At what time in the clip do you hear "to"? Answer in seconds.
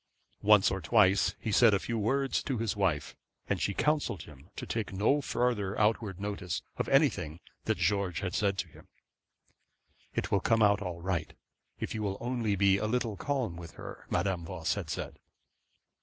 2.41-2.57, 4.55-4.65, 8.57-8.67